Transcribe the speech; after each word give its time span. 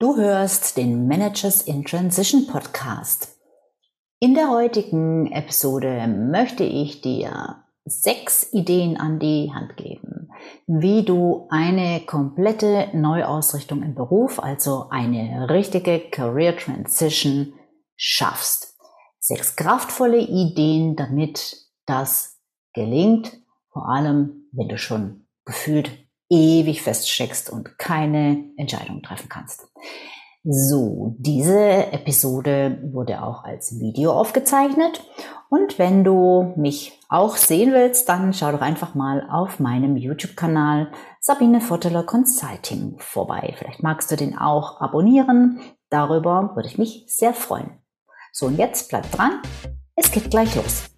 Du 0.00 0.16
hörst 0.16 0.76
den 0.76 1.08
Managers 1.08 1.62
in 1.62 1.84
Transition 1.84 2.46
Podcast. 2.46 3.36
In 4.20 4.34
der 4.34 4.48
heutigen 4.48 5.26
Episode 5.32 6.06
möchte 6.06 6.62
ich 6.62 7.00
dir 7.00 7.64
sechs 7.84 8.52
Ideen 8.52 8.96
an 8.96 9.18
die 9.18 9.50
Hand 9.52 9.76
geben, 9.76 10.30
wie 10.68 11.04
du 11.04 11.48
eine 11.50 11.98
komplette 12.06 12.90
Neuausrichtung 12.92 13.82
im 13.82 13.96
Beruf, 13.96 14.38
also 14.38 14.86
eine 14.90 15.50
richtige 15.50 15.98
Career 15.98 16.56
Transition 16.56 17.54
schaffst. 17.96 18.76
Sechs 19.18 19.56
kraftvolle 19.56 20.20
Ideen, 20.20 20.94
damit 20.94 21.56
das 21.86 22.38
gelingt, 22.72 23.36
vor 23.72 23.88
allem 23.88 24.48
wenn 24.52 24.68
du 24.68 24.78
schon 24.78 25.26
gefühlt 25.44 25.90
ewig 26.30 26.82
feststeckst 26.82 27.50
und 27.50 27.78
keine 27.78 28.44
Entscheidung 28.56 29.02
treffen 29.02 29.28
kannst. 29.28 29.68
So, 30.44 31.14
diese 31.18 31.92
Episode 31.92 32.80
wurde 32.92 33.22
auch 33.22 33.44
als 33.44 33.80
Video 33.80 34.12
aufgezeichnet. 34.12 35.02
Und 35.50 35.78
wenn 35.78 36.04
du 36.04 36.54
mich 36.56 36.98
auch 37.08 37.36
sehen 37.36 37.72
willst, 37.72 38.08
dann 38.08 38.32
schau 38.32 38.52
doch 38.52 38.60
einfach 38.60 38.94
mal 38.94 39.28
auf 39.30 39.60
meinem 39.60 39.96
YouTube-Kanal 39.96 40.90
Sabine 41.20 41.60
Votteler 41.60 42.04
Consulting 42.04 42.96
vorbei. 42.98 43.54
Vielleicht 43.58 43.82
magst 43.82 44.10
du 44.10 44.16
den 44.16 44.38
auch 44.38 44.80
abonnieren. 44.80 45.60
Darüber 45.90 46.52
würde 46.54 46.68
ich 46.68 46.78
mich 46.78 47.04
sehr 47.08 47.34
freuen. 47.34 47.82
So, 48.32 48.46
und 48.46 48.56
jetzt 48.56 48.88
bleib 48.88 49.10
dran. 49.10 49.42
Es 49.96 50.12
geht 50.12 50.30
gleich 50.30 50.54
los. 50.54 50.97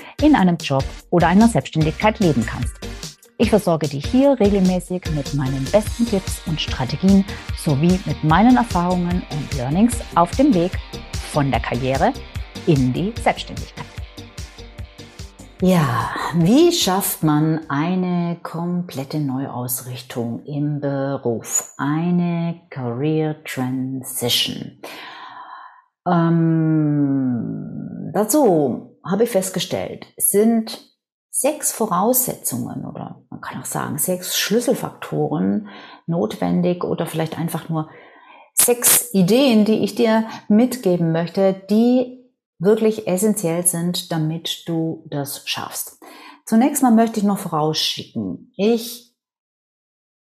in 0.21 0.35
einem 0.35 0.57
Job 0.57 0.83
oder 1.09 1.27
einer 1.27 1.47
Selbstständigkeit 1.47 2.19
leben 2.19 2.45
kannst. 2.45 2.75
Ich 3.37 3.49
versorge 3.49 3.87
dich 3.87 4.05
hier 4.05 4.39
regelmäßig 4.39 5.01
mit 5.15 5.33
meinen 5.33 5.65
besten 5.71 6.05
Tipps 6.05 6.41
und 6.45 6.61
Strategien 6.61 7.25
sowie 7.57 7.99
mit 8.05 8.23
meinen 8.23 8.55
Erfahrungen 8.55 9.23
und 9.31 9.57
Learnings 9.57 9.97
auf 10.13 10.29
dem 10.31 10.53
Weg 10.53 10.71
von 11.31 11.49
der 11.49 11.59
Karriere 11.59 12.13
in 12.67 12.93
die 12.93 13.13
Selbstständigkeit. 13.19 13.85
Ja, 15.63 16.09
wie 16.35 16.71
schafft 16.71 17.23
man 17.23 17.61
eine 17.69 18.37
komplette 18.43 19.19
Neuausrichtung 19.19 20.43
im 20.45 20.79
Beruf? 20.79 21.73
Eine 21.77 22.61
Career 22.69 23.43
Transition. 23.43 24.81
Ähm, 26.07 28.11
dazu 28.13 28.90
habe 29.03 29.23
ich 29.23 29.29
festgestellt, 29.29 30.07
sind 30.17 30.91
sechs 31.29 31.71
Voraussetzungen 31.71 32.85
oder 32.85 33.23
man 33.29 33.41
kann 33.41 33.61
auch 33.61 33.65
sagen 33.65 33.97
sechs 33.97 34.37
Schlüsselfaktoren 34.37 35.69
notwendig 36.05 36.83
oder 36.83 37.05
vielleicht 37.05 37.37
einfach 37.37 37.69
nur 37.69 37.89
sechs 38.53 39.13
Ideen, 39.13 39.65
die 39.65 39.83
ich 39.83 39.95
dir 39.95 40.27
mitgeben 40.49 41.11
möchte, 41.11 41.53
die 41.69 42.21
wirklich 42.59 43.07
essentiell 43.07 43.65
sind, 43.65 44.11
damit 44.11 44.67
du 44.67 45.05
das 45.09 45.47
schaffst. 45.47 45.99
Zunächst 46.45 46.83
mal 46.83 46.91
möchte 46.91 47.19
ich 47.19 47.25
noch 47.25 47.39
vorausschicken, 47.39 48.53
ich 48.55 49.15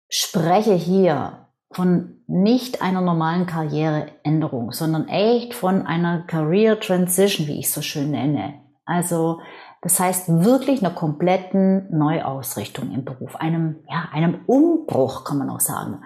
spreche 0.08 0.74
hier 0.74 1.48
von 1.70 2.22
nicht 2.26 2.80
einer 2.82 3.00
normalen 3.00 3.46
Karriereänderung, 3.46 4.72
sondern 4.72 5.08
echt 5.08 5.54
von 5.54 5.86
einer 5.86 6.22
Career 6.26 6.80
Transition, 6.80 7.46
wie 7.46 7.58
ich 7.58 7.70
so 7.70 7.82
schön 7.82 8.10
nenne. 8.10 8.67
Also 8.88 9.40
das 9.82 10.00
heißt 10.00 10.42
wirklich 10.42 10.84
einer 10.84 10.94
kompletten 10.94 11.86
Neuausrichtung 11.96 12.90
im 12.90 13.04
Beruf, 13.04 13.36
einem, 13.36 13.76
ja, 13.88 14.08
einem 14.12 14.40
Umbruch 14.46 15.24
kann 15.24 15.38
man 15.38 15.50
auch 15.50 15.60
sagen. 15.60 16.02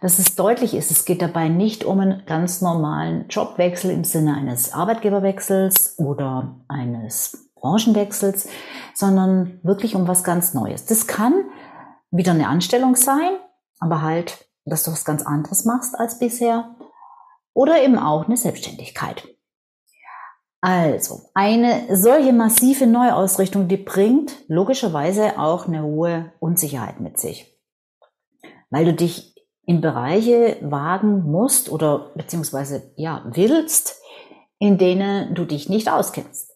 Dass 0.00 0.18
es 0.18 0.34
deutlich 0.34 0.74
ist, 0.74 0.90
es 0.90 1.04
geht 1.04 1.22
dabei 1.22 1.48
nicht 1.48 1.84
um 1.84 2.00
einen 2.00 2.24
ganz 2.26 2.60
normalen 2.60 3.28
Jobwechsel 3.28 3.90
im 3.90 4.02
Sinne 4.02 4.34
eines 4.34 4.72
Arbeitgeberwechsels 4.72 5.98
oder 5.98 6.56
eines 6.66 7.50
Branchenwechsels, 7.54 8.48
sondern 8.94 9.60
wirklich 9.62 9.94
um 9.94 10.08
was 10.08 10.24
ganz 10.24 10.54
Neues. 10.54 10.86
Das 10.86 11.06
kann 11.06 11.34
wieder 12.10 12.32
eine 12.32 12.48
Anstellung 12.48 12.96
sein, 12.96 13.30
aber 13.78 14.02
halt, 14.02 14.48
dass 14.64 14.82
du 14.82 14.90
was 14.90 15.04
ganz 15.04 15.22
anderes 15.24 15.64
machst 15.64 15.98
als 15.98 16.18
bisher 16.18 16.74
oder 17.52 17.82
eben 17.82 17.98
auch 17.98 18.24
eine 18.24 18.36
Selbstständigkeit. 18.36 19.28
Also, 20.66 21.28
eine 21.34 21.94
solche 21.94 22.32
massive 22.32 22.86
Neuausrichtung, 22.86 23.68
die 23.68 23.76
bringt 23.76 24.34
logischerweise 24.48 25.38
auch 25.38 25.68
eine 25.68 25.82
hohe 25.82 26.32
Unsicherheit 26.40 27.00
mit 27.00 27.20
sich. 27.20 27.54
Weil 28.70 28.86
du 28.86 28.94
dich 28.94 29.34
in 29.66 29.82
Bereiche 29.82 30.56
wagen 30.62 31.30
musst 31.30 31.70
oder 31.70 32.12
beziehungsweise 32.14 32.94
ja, 32.96 33.26
willst, 33.26 34.00
in 34.58 34.78
denen 34.78 35.34
du 35.34 35.44
dich 35.44 35.68
nicht 35.68 35.90
auskennst. 35.90 36.50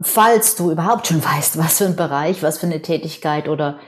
Falls 0.00 0.56
du 0.56 0.70
überhaupt 0.70 1.06
schon 1.06 1.22
weißt, 1.24 1.58
was 1.58 1.76
für 1.76 1.84
ein 1.84 1.96
Bereich, 1.96 2.42
was 2.42 2.56
für 2.56 2.66
eine 2.66 2.80
Tätigkeit 2.80 3.46
oder 3.46 3.78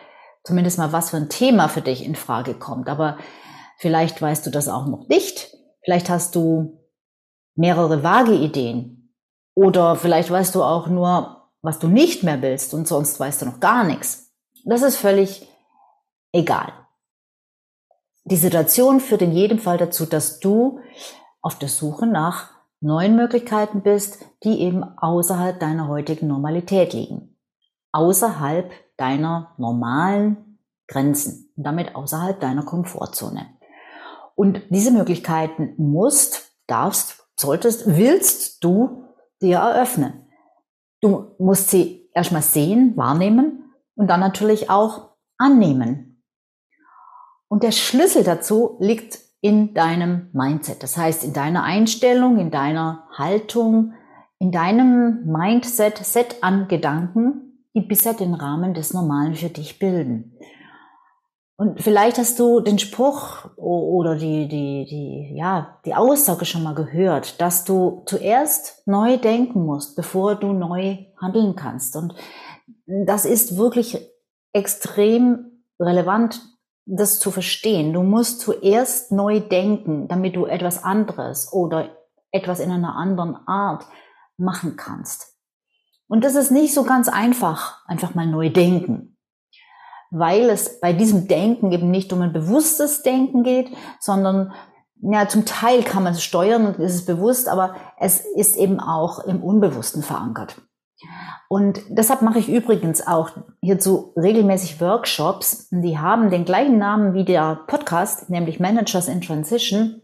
zumindest 0.43 0.77
mal 0.77 0.93
was 0.93 1.09
für 1.09 1.17
ein 1.17 1.31
Thema 1.31 1.69
für 1.69 1.81
dich 1.81 2.05
in 2.05 2.15
Frage 2.15 2.53
kommt. 2.53 2.91
Aber 2.91 3.17
vielleicht 3.79 4.21
weißt 4.21 4.45
du 4.45 4.51
das 4.51 4.69
auch 4.69 4.87
noch 4.87 5.09
nicht. 5.09 5.57
Vielleicht 5.83 6.11
hast 6.11 6.35
du 6.35 6.79
mehrere 7.55 8.03
vage 8.03 8.35
Ideen, 8.35 9.01
oder 9.55 9.97
vielleicht 9.97 10.31
weißt 10.31 10.55
du 10.55 10.63
auch 10.63 10.89
nur, 10.89 11.51
was 11.63 11.79
du 11.79 11.89
nicht 11.89 12.23
mehr 12.23 12.43
willst 12.43 12.75
und 12.75 12.87
sonst 12.87 13.19
weißt 13.19 13.43
du 13.43 13.47
noch 13.47 13.61
gar 13.61 13.85
nichts. 13.85 14.33
Das 14.65 14.83
ist 14.83 14.97
völlig 14.97 15.49
egal. 16.33 16.73
Die 18.25 18.37
Situation 18.37 19.01
führt 19.01 19.23
in 19.23 19.33
jedem 19.33 19.59
Fall 19.59 19.79
dazu, 19.79 20.07
dass 20.07 20.41
du 20.41 20.81
auf 21.43 21.59
der 21.59 21.69
Suche 21.69 22.07
nach 22.07 22.51
neuen 22.81 23.17
Möglichkeiten 23.17 23.83
bist, 23.83 24.25
die 24.43 24.61
eben 24.61 24.83
außerhalb 24.83 25.61
deiner 25.61 25.89
heutigen 25.89 26.27
Normalität 26.27 26.93
liegen. 26.93 27.37
Außerhalb 27.93 28.73
deiner 28.97 29.55
normalen 29.59 30.59
Grenzen 30.87 31.53
und 31.57 31.65
damit 31.65 31.95
außerhalb 31.95 32.41
deiner 32.41 32.65
Komfortzone. 32.65 33.47
Und 34.35 34.63
diese 34.71 34.91
Möglichkeiten 34.91 35.75
musst, 35.77 36.51
darfst, 36.67 37.27
solltest, 37.37 37.85
willst 37.87 38.65
du 38.65 39.05
dir 39.41 39.59
eröffnen. 39.59 40.27
Du 41.01 41.35
musst 41.39 41.71
sie 41.71 42.09
erstmal 42.15 42.43
sehen, 42.43 42.97
wahrnehmen 42.97 43.73
und 43.95 44.09
dann 44.09 44.21
natürlich 44.21 44.71
auch 44.71 45.11
annehmen. 45.39 46.23
Und 47.49 47.63
der 47.63 47.73
Schlüssel 47.73 48.25
dazu 48.25 48.77
liegt 48.81 49.19
in 49.41 49.75
deinem 49.75 50.31
Mindset. 50.33 50.83
Das 50.83 50.97
heißt, 50.97 51.23
in 51.23 51.35
deiner 51.35 51.63
Einstellung, 51.63 52.39
in 52.39 52.51
deiner 52.51 53.07
Haltung, 53.13 53.93
in 54.39 54.51
deinem 54.51 55.27
Mindset, 55.27 55.99
Set 55.99 56.43
an 56.43 56.67
Gedanken, 56.69 57.67
die 57.75 57.83
bisher 57.83 58.15
den 58.15 58.35
Rahmen 58.35 58.73
des 58.73 58.95
Normalen 58.95 59.35
für 59.35 59.51
dich 59.51 59.79
bilden. 59.79 60.39
Und 61.57 61.81
vielleicht 61.81 62.19
hast 62.19 62.41
du 62.41 62.61
den 62.61 62.81
Spruch 62.81 63.57
oder 63.57 64.17
die, 64.17 64.49
die, 64.49 64.87
die, 64.87 65.37
ja, 65.37 65.79
die 65.85 65.95
Aussage 65.95 66.45
schon 66.47 66.65
mal 66.65 66.75
gehört, 66.75 67.41
dass 67.41 67.65
du 67.65 68.03
zuerst 68.07 68.83
neu 68.87 69.19
denken 69.19 69.65
musst, 69.65 69.95
bevor 69.95 70.35
du 70.35 70.53
neu 70.53 70.97
handeln 71.21 71.55
kannst. 71.55 71.95
Und 71.95 72.15
das 72.87 73.25
ist 73.25 73.57
wirklich 73.57 74.05
extrem 74.53 75.63
relevant, 75.79 76.43
das 76.87 77.21
zu 77.21 77.31
verstehen. 77.31 77.93
Du 77.93 78.03
musst 78.03 78.41
zuerst 78.41 79.13
neu 79.13 79.39
denken, 79.39 80.09
damit 80.09 80.35
du 80.35 80.47
etwas 80.47 80.83
anderes 80.83 81.53
oder 81.53 81.91
etwas 82.33 82.59
in 82.59 82.73
einer 82.73 82.97
anderen 82.97 83.37
Art 83.47 83.87
machen 84.37 84.75
kannst. 84.77 85.37
Und 86.09 86.25
das 86.25 86.35
ist 86.35 86.51
nicht 86.51 86.75
so 86.75 86.83
ganz 86.83 87.09
einfach, 87.09 87.87
einfach 87.87 88.17
mal 88.17 88.27
neu 88.27 88.51
denken 88.51 89.14
weil 90.15 90.49
es 90.49 90.81
bei 90.81 90.93
diesem 90.93 91.27
Denken 91.27 91.73
eben 91.73 91.91
nicht 91.91 92.13
um 92.13 92.23
ein 92.23 92.33
bewusstes 92.33 93.03
Denken 93.03 93.43
geht, 93.43 93.69
sondern 93.99 94.53
ja, 95.03 95.29
zum 95.29 95.45
Teil 95.45 95.83
kann 95.83 96.05
man 96.05 96.13
es 96.13 96.23
steuern 96.23 96.67
und 96.67 96.79
ist 96.79 96.95
es 96.95 97.05
bewusst, 97.05 97.49
aber 97.49 97.75
es 97.99 98.21
ist 98.21 98.57
eben 98.57 98.81
auch 98.81 99.19
im 99.19 99.43
Unbewussten 99.43 100.03
verankert. 100.03 100.63
Und 101.49 101.81
deshalb 101.89 102.23
mache 102.23 102.39
ich 102.39 102.49
übrigens 102.49 103.07
auch 103.07 103.31
hierzu 103.61 104.15
regelmäßig 104.17 104.81
Workshops. 104.81 105.69
Die 105.71 105.99
haben 105.99 106.31
den 106.31 106.45
gleichen 106.45 106.79
Namen 106.79 107.13
wie 107.13 107.25
der 107.25 107.61
Podcast, 107.67 108.31
nämlich 108.31 108.61
Managers 108.61 109.09
in 109.09 109.21
Transition. 109.21 110.01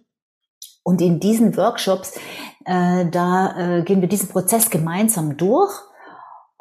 Und 0.83 1.01
in 1.01 1.21
diesen 1.21 1.57
Workshops, 1.57 2.19
äh, 2.65 3.07
da 3.07 3.57
äh, 3.57 3.83
gehen 3.83 4.01
wir 4.01 4.09
diesen 4.09 4.29
Prozess 4.29 4.71
gemeinsam 4.71 5.37
durch. 5.37 5.73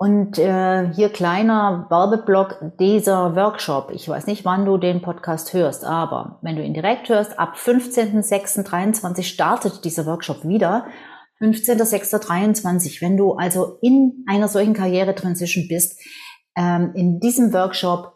Und 0.02 0.40
äh, 0.40 0.94
hier 0.94 1.10
kleiner 1.10 1.88
Werbeblock 1.90 2.78
dieser 2.80 3.36
Workshop. 3.36 3.92
Ich 3.92 4.08
weiß 4.08 4.28
nicht, 4.28 4.46
wann 4.46 4.64
du 4.64 4.78
den 4.78 5.02
Podcast 5.02 5.52
hörst, 5.52 5.84
aber 5.84 6.40
wenn 6.42 6.56
du 6.56 6.64
ihn 6.64 6.74
direkt 6.74 7.10
hörst, 7.10 7.38
ab 7.38 7.56
15.06.23 7.58 9.24
startet 9.24 9.84
dieser 9.84 10.06
Workshop 10.06 10.46
wieder. 10.46 10.86
15.06.23, 11.42 13.02
wenn 13.02 13.18
du 13.18 13.34
also 13.34 13.78
in 13.82 14.24
einer 14.26 14.48
solchen 14.48 14.74
Karriere-Transition 14.74 15.68
bist, 15.68 16.00
ähm, 16.56 16.94
in 16.96 17.20
diesem 17.20 17.52
Workshop 17.52 18.14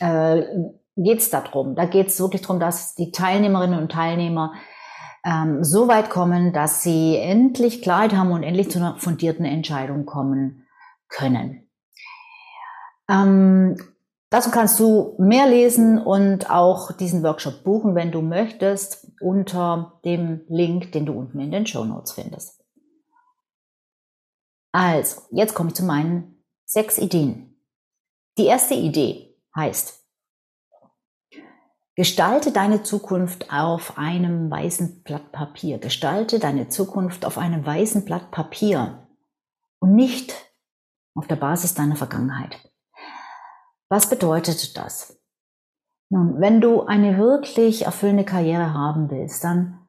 äh, 0.00 0.40
geht 0.96 1.18
es 1.18 1.28
darum. 1.28 1.74
Da 1.74 1.84
geht 1.84 2.06
es 2.06 2.18
wirklich 2.18 2.40
darum, 2.40 2.60
dass 2.60 2.94
die 2.94 3.10
Teilnehmerinnen 3.10 3.78
und 3.78 3.92
Teilnehmer 3.92 4.54
ähm, 5.22 5.62
so 5.62 5.86
weit 5.86 6.08
kommen, 6.08 6.54
dass 6.54 6.82
sie 6.82 7.18
endlich 7.18 7.82
Klarheit 7.82 8.14
haben 8.14 8.32
und 8.32 8.42
endlich 8.42 8.70
zu 8.70 8.78
einer 8.78 8.96
fundierten 8.96 9.44
Entscheidung 9.44 10.06
kommen 10.06 10.62
können. 11.08 11.70
Ähm, 13.08 13.76
dazu 14.30 14.50
kannst 14.50 14.80
du 14.80 15.16
mehr 15.18 15.48
lesen 15.48 15.98
und 15.98 16.50
auch 16.50 16.92
diesen 16.92 17.22
Workshop 17.22 17.64
buchen, 17.64 17.94
wenn 17.94 18.12
du 18.12 18.22
möchtest, 18.22 19.12
unter 19.20 20.00
dem 20.04 20.44
Link, 20.48 20.92
den 20.92 21.06
du 21.06 21.12
unten 21.12 21.40
in 21.40 21.50
den 21.50 21.66
Show 21.66 21.84
Notes 21.84 22.12
findest. 22.12 22.64
Also, 24.72 25.22
jetzt 25.30 25.54
komme 25.54 25.70
ich 25.70 25.74
zu 25.74 25.84
meinen 25.84 26.44
sechs 26.64 26.98
Ideen. 26.98 27.58
Die 28.36 28.46
erste 28.46 28.74
Idee 28.74 29.34
heißt, 29.54 30.06
Gestalte 31.98 32.52
deine 32.52 32.82
Zukunft 32.82 33.50
auf 33.50 33.96
einem 33.96 34.50
weißen 34.50 35.02
Blatt 35.02 35.32
Papier. 35.32 35.78
Gestalte 35.78 36.38
deine 36.38 36.68
Zukunft 36.68 37.24
auf 37.24 37.38
einem 37.38 37.64
weißen 37.64 38.04
Blatt 38.04 38.30
Papier 38.30 39.08
und 39.78 39.94
nicht 39.94 40.34
auf 41.16 41.26
der 41.26 41.36
Basis 41.36 41.74
deiner 41.74 41.96
Vergangenheit. 41.96 42.58
Was 43.88 44.08
bedeutet 44.08 44.76
das? 44.76 45.18
Nun, 46.08 46.40
wenn 46.40 46.60
du 46.60 46.82
eine 46.82 47.18
wirklich 47.18 47.86
erfüllende 47.86 48.24
Karriere 48.24 48.74
haben 48.74 49.10
willst, 49.10 49.42
dann 49.42 49.86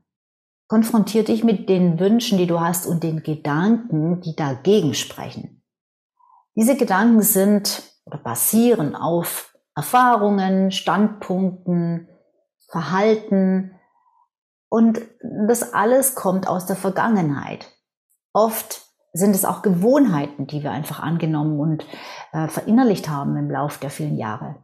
konfrontier 0.67 1.23
dich 1.23 1.43
mit 1.43 1.69
den 1.69 1.99
Wünschen, 1.99 2.37
die 2.37 2.47
du 2.47 2.59
hast 2.59 2.85
und 2.85 3.03
den 3.03 3.23
Gedanken, 3.23 4.21
die 4.21 4.35
dagegen 4.35 4.93
sprechen. 4.93 5.63
Diese 6.55 6.75
Gedanken 6.75 7.21
sind 7.21 7.83
oder 8.05 8.17
basieren 8.17 8.95
auf 8.95 9.55
Erfahrungen, 9.75 10.71
Standpunkten, 10.71 12.09
Verhalten. 12.69 13.79
Und 14.69 15.01
das 15.47 15.73
alles 15.73 16.15
kommt 16.15 16.47
aus 16.47 16.65
der 16.65 16.75
Vergangenheit. 16.75 17.71
Oft 18.33 18.86
sind 19.13 19.35
es 19.35 19.45
auch 19.45 19.61
Gewohnheiten, 19.61 20.47
die 20.47 20.63
wir 20.63 20.71
einfach 20.71 20.99
angenommen 20.99 21.59
und 21.59 21.85
äh, 22.33 22.47
verinnerlicht 22.47 23.09
haben 23.09 23.35
im 23.37 23.49
Laufe 23.49 23.79
der 23.79 23.89
vielen 23.89 24.17
Jahre. 24.17 24.55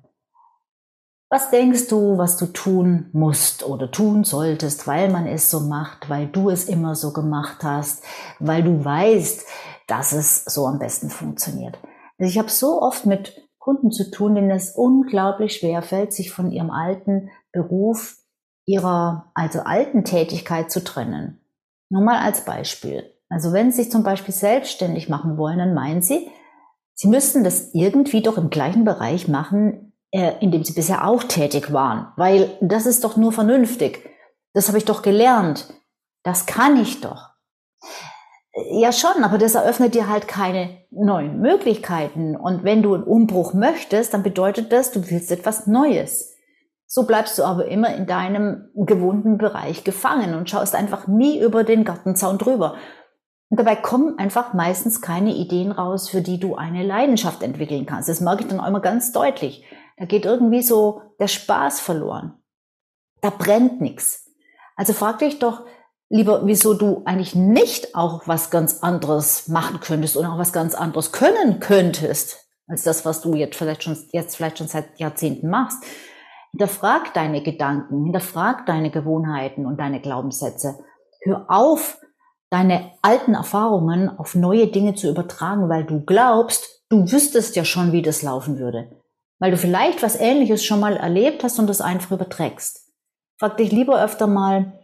Was 1.30 1.50
denkst 1.50 1.88
du, 1.88 2.20
was 2.20 2.38
du 2.38 2.46
tun 2.46 3.10
musst 3.12 3.66
oder 3.66 3.90
tun 3.90 4.24
solltest, 4.24 4.86
weil 4.86 5.10
man 5.10 5.26
es 5.26 5.50
so 5.50 5.62
macht, 5.62 6.08
weil 6.08 6.28
du 6.28 6.52
es 6.52 6.66
immer 6.66 6.94
so 6.94 7.12
gemacht 7.12 7.64
hast, 7.64 8.04
weil 8.40 8.62
du 8.62 8.86
weißt, 8.86 9.44
dass 9.88 10.12
es 10.12 10.46
so 10.46 10.68
am 10.68 10.78
besten 10.78 11.10
funktioniert? 11.10 11.80
Also 12.20 12.30
ich 12.30 12.38
habe 12.38 12.50
so 12.50 12.82
oft 12.82 13.08
mit 13.08 13.42
Kunden 13.58 13.92
zu 13.92 14.12
tun, 14.12 14.36
denen 14.36 14.52
es 14.52 14.76
unglaublich 14.76 15.56
schwer 15.56 15.82
fällt, 15.82 16.14
sich 16.14 16.32
von 16.32 16.52
ihrem 16.52 16.70
alten 16.70 17.32
Beruf, 17.52 18.18
ihrer 18.66 19.32
also 19.34 19.62
alten 19.62 20.04
Tätigkeit 20.04 20.70
zu 20.70 20.84
trennen. 20.84 21.40
Nur 21.90 22.04
mal 22.04 22.20
als 22.20 22.46
Beispiel. 22.46 23.13
Also 23.34 23.52
wenn 23.52 23.72
Sie 23.72 23.82
sich 23.82 23.92
zum 23.92 24.04
Beispiel 24.04 24.34
selbstständig 24.34 25.10
machen 25.10 25.38
wollen, 25.38 25.58
dann 25.58 25.74
meinen 25.74 26.04
Sie, 26.04 26.30
Sie 26.94 27.08
müssten 27.08 27.44
das 27.44 27.74
irgendwie 27.74 28.22
doch 28.22 28.38
im 28.38 28.52
gleichen 28.52 28.86
Bereich 28.86 29.28
machen, 29.28 29.94
äh, 30.12 30.34
in 30.40 30.52
dem 30.52 30.64
Sie 30.64 30.74
bisher 30.74 31.08
auch 31.08 31.24
tätig 31.24 31.74
waren, 31.74 32.14
weil 32.16 32.56
das 32.62 32.86
ist 32.86 33.04
doch 33.04 33.18
nur 33.18 33.32
vernünftig. 33.32 34.08
Das 34.54 34.68
habe 34.68 34.78
ich 34.78 34.86
doch 34.86 35.02
gelernt. 35.02 35.74
Das 36.22 36.46
kann 36.46 36.80
ich 36.80 37.02
doch. 37.02 37.32
Ja, 38.70 38.92
schon, 38.92 39.24
aber 39.24 39.40
das 39.40 39.56
eröffnet 39.56 39.96
dir 39.96 40.08
halt 40.08 40.28
keine 40.28 40.78
neuen 40.92 41.40
Möglichkeiten. 41.40 42.36
Und 42.36 42.64
wenn 42.64 42.84
du 42.84 42.94
einen 42.94 43.04
Umbruch 43.04 43.56
möchtest, 43.56 44.14
dann 44.14 44.22
bedeutet 44.22 44.72
das, 44.72 44.92
du 44.92 45.10
willst 45.10 45.32
etwas 45.32 45.66
Neues. 45.66 46.36
So 46.86 47.08
bleibst 47.08 47.40
du 47.40 47.44
aber 47.44 47.66
immer 47.66 47.96
in 47.96 48.06
deinem 48.06 48.70
gewohnten 48.76 49.40
Bereich 49.40 49.84
gefangen 49.84 50.36
und 50.36 50.52
schaust 50.52 50.76
einfach 50.76 51.08
nie 51.08 51.40
über 51.40 51.64
den 51.64 51.84
Gartenzaun 51.84 52.38
drüber. 52.38 52.76
Und 53.54 53.60
dabei 53.60 53.76
kommen 53.76 54.18
einfach 54.18 54.56
meistens 54.56 55.00
keine 55.00 55.36
Ideen 55.36 55.72
raus, 55.72 56.10
für 56.10 56.24
die 56.24 56.40
du 56.40 56.56
eine 56.56 56.82
Leidenschaft 56.82 57.44
entwickeln 57.44 57.86
kannst. 57.86 58.10
Das 58.10 58.20
merke 58.20 58.42
ich 58.42 58.50
dann 58.50 58.60
auch 58.60 58.66
immer 58.66 58.80
ganz 58.80 59.12
deutlich. 59.12 59.64
Da 59.96 60.06
geht 60.06 60.26
irgendwie 60.26 60.64
so 60.64 61.04
der 61.20 61.28
Spaß 61.28 61.80
verloren. 61.80 62.34
Da 63.22 63.30
brennt 63.30 63.80
nichts. 63.80 64.28
Also 64.76 64.94
frag 64.94 65.20
dich 65.20 65.38
doch, 65.38 65.68
lieber, 66.10 66.48
wieso 66.48 66.74
du 66.74 67.04
eigentlich 67.06 67.36
nicht 67.36 67.94
auch 67.94 68.28
was 68.28 68.50
ganz 68.50 68.80
anderes 68.82 69.48
machen 69.50 69.80
könntest 69.82 70.18
und 70.18 70.26
auch 70.26 70.40
was 70.40 70.52
ganz 70.52 70.74
anderes 70.74 71.12
können 71.12 71.60
könntest, 71.60 72.50
als 72.68 72.82
das, 72.82 73.06
was 73.06 73.22
du 73.22 73.36
jetzt 73.36 73.56
vielleicht 73.56 73.84
schon, 73.84 73.96
jetzt 74.14 74.36
vielleicht 74.36 74.58
schon 74.58 74.68
seit 74.68 75.00
Jahrzehnten 75.00 75.48
machst. 75.48 75.78
Hinterfrag 76.50 77.14
deine 77.14 77.44
Gedanken, 77.44 78.06
hinterfrag 78.06 78.66
deine 78.66 78.90
Gewohnheiten 78.90 79.68
und 79.68 79.80
deine 79.80 80.02
Glaubenssätze. 80.02 80.80
Hör 81.22 81.46
auf, 81.50 82.00
deine 82.54 82.92
alten 83.02 83.34
Erfahrungen 83.34 84.10
auf 84.10 84.36
neue 84.36 84.68
Dinge 84.68 84.94
zu 84.96 85.10
übertragen, 85.10 85.70
weil 85.70 85.86
du 85.86 86.06
glaubst, 86.06 86.84
du 86.90 87.12
wüsstest 87.12 87.56
ja 87.56 87.66
schon, 87.66 87.92
wie 87.92 88.02
das 88.02 88.22
laufen 88.22 88.60
würde. 88.60 89.02
Weil 89.40 89.52
du 89.52 89.58
vielleicht 89.58 90.04
was 90.04 90.16
Ähnliches 90.16 90.64
schon 90.64 90.80
mal 90.80 90.96
erlebt 90.96 91.44
hast 91.44 91.60
und 91.60 91.68
das 91.68 91.82
einfach 91.82 92.12
überträgst. 92.12 92.92
Frag 93.40 93.58
dich 93.58 93.72
lieber 93.72 94.02
öfter 94.02 94.28
mal, 94.28 94.80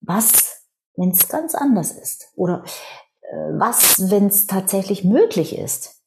was 0.00 0.56
wenn 0.96 1.10
es 1.10 1.28
ganz 1.28 1.54
anders 1.54 1.92
ist? 1.92 2.32
Oder 2.36 2.64
äh, 3.20 3.58
was, 3.58 4.10
wenn 4.10 4.26
es 4.26 4.46
tatsächlich 4.46 5.04
möglich 5.04 5.56
ist? 5.56 6.02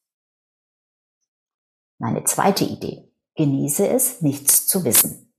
Meine 1.99 2.23
zweite 2.23 2.65
Idee. 2.65 3.11
Genieße 3.35 3.87
es, 3.87 4.21
nichts 4.21 4.67
zu 4.67 4.83
wissen. 4.83 5.33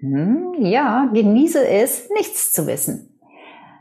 Hm, 0.00 0.54
ja, 0.60 1.10
genieße 1.12 1.66
es, 1.66 2.08
nichts 2.10 2.52
zu 2.52 2.66
wissen. 2.66 3.17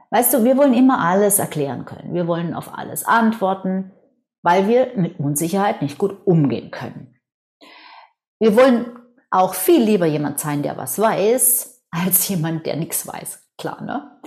Weißt 0.09 0.33
du, 0.33 0.43
wir 0.43 0.57
wollen 0.57 0.73
immer 0.73 0.99
alles 0.99 1.39
erklären 1.39 1.85
können. 1.85 2.13
Wir 2.13 2.27
wollen 2.27 2.53
auf 2.53 2.73
alles 2.73 3.05
antworten, 3.05 3.91
weil 4.41 4.67
wir 4.67 4.93
mit 4.95 5.19
Unsicherheit 5.19 5.81
nicht 5.81 5.97
gut 5.97 6.25
umgehen 6.25 6.71
können. 6.71 7.19
Wir 8.39 8.55
wollen 8.55 8.97
auch 9.29 9.53
viel 9.53 9.83
lieber 9.83 10.05
jemand 10.05 10.39
sein, 10.39 10.63
der 10.63 10.77
was 10.77 10.99
weiß, 10.99 11.85
als 11.91 12.27
jemand, 12.27 12.65
der 12.65 12.77
nichts 12.77 13.07
weiß. 13.07 13.43
Klar, 13.57 13.81
ne? 13.81 14.19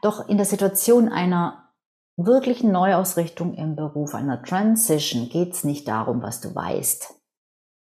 Doch 0.00 0.28
in 0.28 0.36
der 0.36 0.46
Situation 0.46 1.08
einer 1.08 1.72
wirklichen 2.16 2.72
Neuausrichtung 2.72 3.54
im 3.54 3.76
Beruf, 3.76 4.14
einer 4.14 4.42
Transition, 4.42 5.28
geht 5.28 5.52
es 5.52 5.64
nicht 5.64 5.88
darum, 5.88 6.22
was 6.22 6.40
du 6.40 6.54
weißt. 6.54 7.14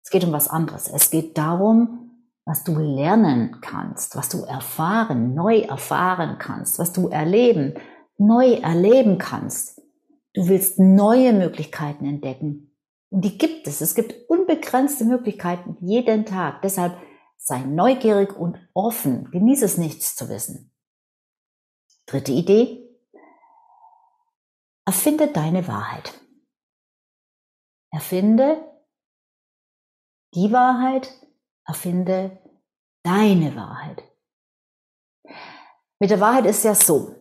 Es 0.03 0.11
geht 0.11 0.23
um 0.23 0.31
was 0.31 0.49
anderes. 0.49 0.87
Es 0.87 1.09
geht 1.09 1.37
darum, 1.37 2.08
was 2.49 2.63
du 2.63 2.79
lernen 2.79 3.61
kannst, 3.61 4.15
was 4.15 4.27
du 4.27 4.43
erfahren, 4.43 5.35
neu 5.35 5.59
erfahren 5.59 6.39
kannst, 6.39 6.79
was 6.79 6.91
du 6.91 7.07
erleben, 7.07 7.75
neu 8.17 8.53
erleben 8.53 9.19
kannst. 9.19 9.79
Du 10.33 10.47
willst 10.47 10.79
neue 10.79 11.31
Möglichkeiten 11.31 12.07
entdecken. 12.07 12.75
Und 13.11 13.23
die 13.23 13.37
gibt 13.37 13.67
es. 13.67 13.81
Es 13.81 13.93
gibt 13.93 14.27
unbegrenzte 14.31 15.05
Möglichkeiten 15.05 15.77
jeden 15.79 16.25
Tag. 16.25 16.63
Deshalb 16.63 16.97
sei 17.37 17.59
neugierig 17.59 18.35
und 18.35 18.57
offen. 18.73 19.29
Genieße 19.29 19.65
es 19.65 19.77
nichts 19.77 20.15
zu 20.15 20.27
wissen. 20.27 20.73
Dritte 22.07 22.31
Idee. 22.31 22.83
Erfinde 24.85 25.27
deine 25.27 25.67
Wahrheit. 25.67 26.19
Erfinde 27.91 28.65
die 30.33 30.51
Wahrheit, 30.51 31.11
erfinde 31.69 32.37
deine 33.03 33.55
Wahrheit. 33.55 34.03
Mit 35.99 36.09
der 36.09 36.19
Wahrheit 36.19 36.45
ist 36.45 36.65
ja 36.65 36.75
so, 36.75 37.15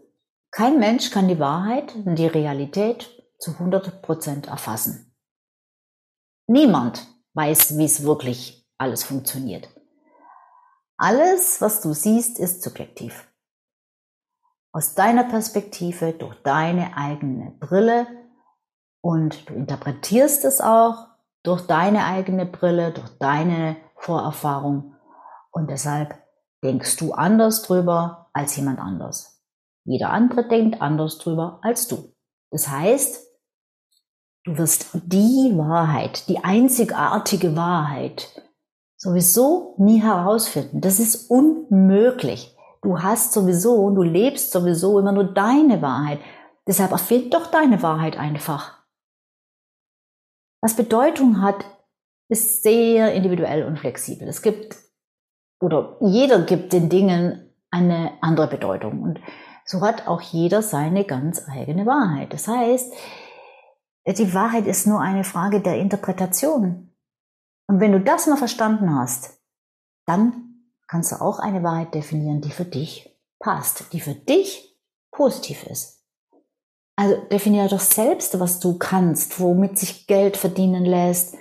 kein 0.50 0.80
Mensch 0.80 1.10
kann 1.10 1.28
die 1.28 1.38
Wahrheit 1.38 1.94
und 1.94 2.16
die 2.16 2.26
Realität 2.26 3.08
zu 3.38 3.52
100% 3.52 4.48
erfassen. 4.48 5.14
Niemand 6.48 7.06
weiß, 7.34 7.78
wie 7.78 7.84
es 7.84 8.02
wirklich 8.02 8.66
alles 8.78 9.04
funktioniert. 9.04 9.68
Alles, 10.96 11.60
was 11.60 11.80
du 11.80 11.92
siehst, 11.92 12.40
ist 12.40 12.62
subjektiv 12.62 13.28
aus 14.72 14.94
deiner 14.94 15.24
Perspektive, 15.24 16.12
durch 16.12 16.36
deine 16.42 16.96
eigene 16.96 17.52
Brille 17.58 18.06
und 19.00 19.48
du 19.48 19.54
interpretierst 19.54 20.44
es 20.44 20.60
auch 20.60 21.08
durch 21.42 21.66
deine 21.66 22.04
eigene 22.04 22.46
Brille, 22.46 22.92
durch 22.92 23.08
deine 23.18 23.76
Vorerfahrung 23.98 24.94
und 25.50 25.70
deshalb 25.70 26.14
denkst 26.62 26.96
du 26.96 27.12
anders 27.12 27.62
drüber 27.62 28.30
als 28.32 28.56
jemand 28.56 28.78
anders. 28.78 29.42
Jeder 29.84 30.10
andere 30.10 30.46
denkt 30.46 30.82
anders 30.82 31.18
drüber 31.18 31.60
als 31.62 31.88
du. 31.88 32.14
Das 32.50 32.68
heißt, 32.68 33.26
du 34.44 34.58
wirst 34.58 34.88
die 34.94 35.52
Wahrheit, 35.56 36.28
die 36.28 36.44
einzigartige 36.44 37.56
Wahrheit 37.56 38.42
sowieso 38.96 39.74
nie 39.78 40.02
herausfinden. 40.02 40.80
Das 40.80 40.98
ist 40.98 41.30
unmöglich. 41.30 42.56
Du 42.82 43.00
hast 43.00 43.32
sowieso, 43.32 43.90
du 43.90 44.02
lebst 44.02 44.52
sowieso 44.52 44.98
immer 44.98 45.12
nur 45.12 45.32
deine 45.32 45.82
Wahrheit. 45.82 46.20
Deshalb 46.66 46.92
erfind 46.92 47.32
doch 47.32 47.46
deine 47.46 47.82
Wahrheit 47.82 48.18
einfach. 48.18 48.78
Was 50.60 50.74
Bedeutung 50.74 51.40
hat, 51.40 51.64
ist 52.28 52.62
sehr 52.62 53.12
individuell 53.14 53.64
und 53.64 53.78
flexibel. 53.78 54.28
Es 54.28 54.42
gibt, 54.42 54.76
oder 55.60 55.96
jeder 56.00 56.42
gibt 56.42 56.72
den 56.72 56.88
Dingen 56.88 57.54
eine 57.70 58.12
andere 58.20 58.48
Bedeutung. 58.48 59.02
Und 59.02 59.20
so 59.64 59.80
hat 59.80 60.06
auch 60.06 60.20
jeder 60.20 60.62
seine 60.62 61.04
ganz 61.04 61.42
eigene 61.48 61.86
Wahrheit. 61.86 62.32
Das 62.32 62.48
heißt, 62.48 62.92
die 64.06 64.34
Wahrheit 64.34 64.66
ist 64.66 64.86
nur 64.86 65.00
eine 65.00 65.24
Frage 65.24 65.60
der 65.60 65.78
Interpretation. 65.78 66.94
Und 67.66 67.80
wenn 67.80 67.92
du 67.92 68.00
das 68.00 68.26
mal 68.26 68.36
verstanden 68.36 68.94
hast, 68.94 69.38
dann 70.06 70.64
kannst 70.86 71.12
du 71.12 71.16
auch 71.16 71.38
eine 71.38 71.62
Wahrheit 71.62 71.94
definieren, 71.94 72.40
die 72.40 72.50
für 72.50 72.64
dich 72.64 73.14
passt, 73.38 73.92
die 73.92 74.00
für 74.00 74.14
dich 74.14 74.80
positiv 75.10 75.64
ist. 75.64 76.02
Also 76.96 77.16
definiere 77.30 77.68
doch 77.68 77.80
selbst, 77.80 78.40
was 78.40 78.58
du 78.58 78.78
kannst, 78.78 79.38
womit 79.38 79.78
sich 79.78 80.06
Geld 80.06 80.36
verdienen 80.36 80.84
lässt, 80.84 81.36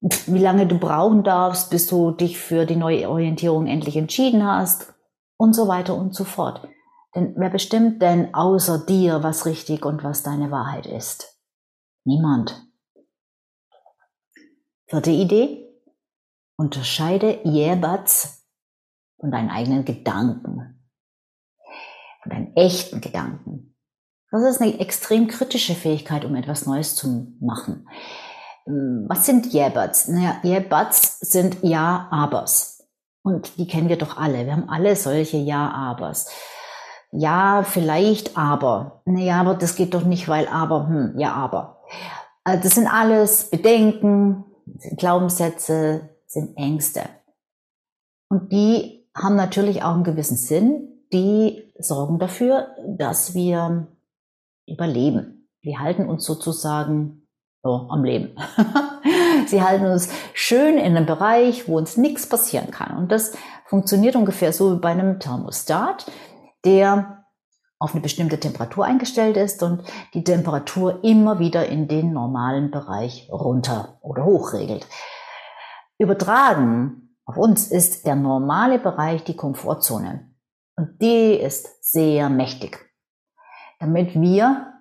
wie 0.00 0.38
lange 0.38 0.66
du 0.66 0.78
brauchen 0.78 1.22
darfst, 1.22 1.70
bis 1.70 1.86
du 1.86 2.10
dich 2.10 2.38
für 2.38 2.64
die 2.64 2.76
neue 2.76 3.08
Orientierung 3.08 3.66
endlich 3.66 3.96
entschieden 3.96 4.46
hast 4.46 4.94
und 5.36 5.54
so 5.54 5.68
weiter 5.68 5.94
und 5.94 6.14
so 6.14 6.24
fort. 6.24 6.66
Denn 7.14 7.34
wer 7.36 7.50
bestimmt 7.50 8.00
denn 8.00 8.34
außer 8.34 8.84
dir, 8.86 9.22
was 9.22 9.44
richtig 9.44 9.84
und 9.84 10.04
was 10.04 10.22
deine 10.22 10.50
Wahrheit 10.50 10.86
ist? 10.86 11.38
Niemand. 12.04 12.66
Vierte 14.86 15.10
Idee. 15.10 15.66
Unterscheide 16.56 17.40
Yerbats 17.44 18.46
von 19.18 19.30
deinen 19.30 19.50
eigenen 19.50 19.84
Gedanken. 19.84 20.88
Von 22.22 22.30
deinen 22.30 22.56
echten 22.56 23.00
Gedanken. 23.00 23.74
Das 24.30 24.42
ist 24.44 24.60
eine 24.60 24.78
extrem 24.78 25.26
kritische 25.26 25.74
Fähigkeit, 25.74 26.24
um 26.24 26.36
etwas 26.36 26.66
Neues 26.66 26.94
zu 26.94 27.34
machen. 27.40 27.88
Hm, 28.70 29.06
was 29.08 29.26
sind 29.26 29.52
Yeah-Buts? 29.52 30.08
Naja, 30.08 30.36
Yeah-Buts 30.44 31.18
sind 31.20 31.58
Ja-Abers. 31.62 32.86
Und 33.22 33.58
die 33.58 33.66
kennen 33.66 33.88
wir 33.88 33.98
doch 33.98 34.16
alle. 34.16 34.46
Wir 34.46 34.52
haben 34.52 34.68
alle 34.68 34.94
solche 34.94 35.36
Ja-Abers. 35.36 36.30
Ja, 37.10 37.64
vielleicht, 37.64 38.38
aber. 38.38 39.02
Naja, 39.04 39.40
aber 39.40 39.54
das 39.54 39.74
geht 39.74 39.94
doch 39.94 40.04
nicht, 40.04 40.28
weil 40.28 40.46
aber, 40.46 40.86
hm, 40.86 41.18
ja, 41.18 41.32
aber. 41.32 41.82
Also 42.44 42.62
das 42.62 42.74
sind 42.76 42.86
alles 42.86 43.50
Bedenken, 43.50 44.44
Glaubenssätze, 44.96 46.08
sind 46.26 46.56
Ängste. 46.56 47.02
Und 48.28 48.52
die 48.52 49.08
haben 49.14 49.34
natürlich 49.34 49.82
auch 49.82 49.94
einen 49.94 50.04
gewissen 50.04 50.36
Sinn. 50.36 50.88
Die 51.12 51.72
sorgen 51.78 52.20
dafür, 52.20 52.68
dass 52.86 53.34
wir 53.34 53.88
überleben. 54.68 55.48
Die 55.64 55.76
halten 55.76 56.08
uns 56.08 56.24
sozusagen 56.24 57.19
so, 57.62 57.86
am 57.90 58.04
Leben. 58.04 58.36
Sie 59.46 59.62
halten 59.62 59.86
uns 59.86 60.10
schön 60.32 60.78
in 60.78 60.96
einem 60.96 61.06
Bereich, 61.06 61.68
wo 61.68 61.76
uns 61.76 61.96
nichts 61.96 62.28
passieren 62.28 62.70
kann. 62.70 62.96
Und 62.96 63.12
das 63.12 63.32
funktioniert 63.66 64.16
ungefähr 64.16 64.52
so 64.52 64.74
wie 64.74 64.80
bei 64.80 64.90
einem 64.90 65.20
Thermostat, 65.20 66.10
der 66.64 67.24
auf 67.78 67.92
eine 67.92 68.02
bestimmte 68.02 68.38
Temperatur 68.38 68.84
eingestellt 68.84 69.36
ist 69.36 69.62
und 69.62 69.82
die 70.12 70.24
Temperatur 70.24 71.02
immer 71.02 71.38
wieder 71.38 71.66
in 71.66 71.88
den 71.88 72.12
normalen 72.12 72.70
Bereich 72.70 73.28
runter 73.32 73.98
oder 74.02 74.24
hoch 74.24 74.52
regelt. 74.52 74.86
Übertragen 75.98 77.16
auf 77.24 77.36
uns 77.36 77.68
ist 77.68 78.06
der 78.06 78.16
normale 78.16 78.78
Bereich 78.78 79.22
die 79.22 79.36
Komfortzone. 79.36 80.30
Und 80.76 81.00
die 81.00 81.34
ist 81.34 81.84
sehr 81.92 82.28
mächtig. 82.28 82.90
Damit 83.78 84.20
wir 84.20 84.72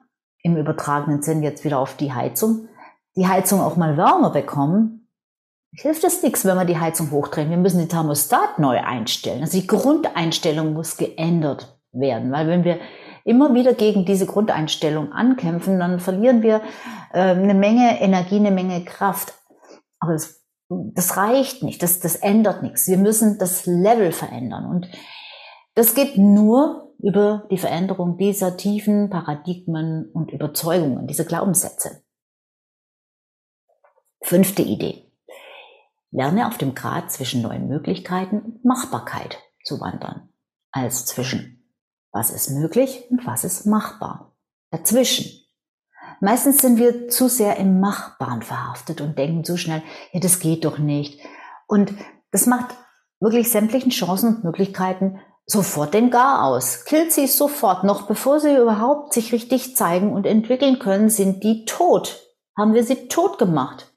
im 0.41 0.57
übertragenen 0.57 1.21
Sinn 1.21 1.43
jetzt 1.43 1.63
wieder 1.63 1.77
auf 1.77 1.95
die 1.95 2.12
Heizung, 2.12 2.69
die 3.20 3.28
Heizung 3.28 3.60
auch 3.60 3.76
mal 3.76 3.98
wärmer 3.98 4.30
bekommen, 4.30 5.08
hilft 5.74 6.04
es 6.04 6.24
nichts, 6.24 6.46
wenn 6.46 6.56
wir 6.56 6.66
die 6.66 6.80
Heizung 6.80 7.12
hochdrehen. 7.12 7.50
Wir 7.50 7.58
müssen 7.58 7.80
den 7.80 7.90
Thermostat 7.90 8.60
neu 8.60 8.80
einstellen. 8.80 9.42
Also 9.42 9.60
die 9.60 9.68
Grundeinstellung 9.68 10.74
muss 10.74 10.98
geändert 10.98 11.78
werden, 11.92 12.32
weil 12.32 12.48
wenn 12.48 12.64
wir 12.64 12.80
immer 13.26 13.54
wieder 13.54 13.74
gegen 13.74 14.06
diese 14.06 14.26
Grundeinstellung 14.26 15.12
ankämpfen, 15.12 15.80
dann 15.80 16.00
verlieren 16.00 16.42
wir 16.42 16.62
äh, 17.14 17.20
eine 17.20 17.54
Menge 17.54 18.00
Energie, 18.02 18.38
eine 18.38 18.52
Menge 18.52 18.86
Kraft. 18.86 19.34
Aber 20.00 20.14
das, 20.14 20.42
das 20.70 21.18
reicht 21.18 21.62
nicht, 21.62 21.84
das, 21.84 22.00
das 22.00 22.16
ändert 22.16 22.64
nichts. 22.64 22.88
Wir 22.88 22.98
müssen 22.98 23.38
das 23.38 23.66
Level 23.66 24.12
verändern. 24.14 24.66
Und 24.66 24.88
das 25.76 25.94
geht 25.94 26.18
nur, 26.18 26.90
über 27.02 27.48
die 27.50 27.58
Veränderung 27.58 28.18
dieser 28.18 28.58
tiefen 28.58 29.10
Paradigmen 29.10 30.10
und 30.12 30.32
Überzeugungen, 30.32 31.08
diese 31.08 31.26
Glaubenssätze. 31.26 32.04
Fünfte 34.22 34.62
Idee. 34.62 35.06
Lerne 36.12 36.48
auf 36.48 36.58
dem 36.58 36.76
Grad 36.76 37.12
zwischen 37.12 37.42
neuen 37.42 37.68
Möglichkeiten 37.68 38.40
und 38.40 38.66
Machbarkeit 38.66 39.40
zu 39.64 39.80
wandern. 39.80 40.30
Also 40.72 41.06
zwischen 41.06 41.60
was 42.12 42.32
ist 42.32 42.50
möglich 42.50 43.06
und 43.12 43.26
was 43.28 43.44
ist 43.44 43.66
machbar. 43.66 44.36
Dazwischen. 44.72 45.26
Meistens 46.22 46.58
sind 46.58 46.78
wir 46.78 47.08
zu 47.08 47.30
sehr 47.30 47.58
im 47.58 47.80
Machbaren 47.80 48.42
verhaftet 48.42 49.00
und 49.00 49.18
denken 49.18 49.44
zu 49.44 49.58
schnell, 49.58 49.84
ja, 50.12 50.20
das 50.20 50.40
geht 50.40 50.66
doch 50.66 50.80
nicht. 50.80 51.22
Und 51.68 51.94
das 52.32 52.46
macht 52.46 52.76
wirklich 53.20 53.52
sämtlichen 53.52 53.92
Chancen 53.92 54.36
und 54.36 54.44
Möglichkeiten 54.44 55.20
sofort 55.46 55.94
den 55.94 56.12
Gar 56.12 56.44
aus, 56.44 56.86
killt 56.86 57.12
sie 57.12 57.28
sofort, 57.28 57.84
noch 57.84 58.04
bevor 58.08 58.40
sie 58.40 58.56
überhaupt 58.56 59.14
sich 59.14 59.32
richtig 59.32 59.76
zeigen 59.76 60.14
und 60.14 60.26
entwickeln 60.26 60.78
können, 60.80 61.10
sind 61.10 61.44
die 61.44 61.66
tot. 61.66 62.28
Haben 62.58 62.74
wir 62.74 62.84
sie 62.84 63.08
tot 63.08 63.40
gemacht. 63.40 63.92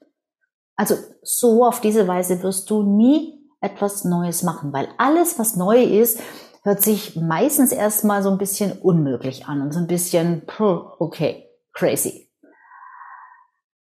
Also 0.75 0.95
so 1.21 1.65
auf 1.65 1.81
diese 1.81 2.07
Weise 2.07 2.41
wirst 2.43 2.69
du 2.69 2.83
nie 2.83 3.39
etwas 3.61 4.03
Neues 4.03 4.43
machen, 4.43 4.73
weil 4.73 4.89
alles, 4.97 5.39
was 5.39 5.55
neu 5.55 5.83
ist, 5.83 6.19
hört 6.63 6.81
sich 6.81 7.15
meistens 7.15 7.71
erstmal 7.71 8.23
so 8.23 8.29
ein 8.29 8.37
bisschen 8.37 8.73
unmöglich 8.73 9.45
an 9.47 9.61
und 9.61 9.73
so 9.73 9.79
ein 9.79 9.87
bisschen, 9.87 10.43
okay, 10.59 11.49
crazy. 11.73 12.29